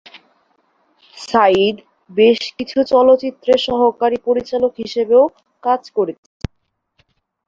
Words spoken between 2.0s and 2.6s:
বেশ